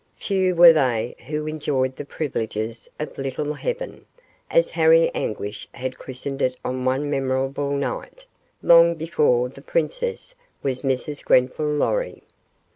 [0.15, 4.07] Few were they who enjoyed the privileges of "Little Heaven,"
[4.49, 8.25] as Harry Anguish had christened it on one memorable night,
[8.63, 10.33] long before the princess
[10.63, 11.23] was Mrs.
[11.23, 12.23] Grenfall Lorry.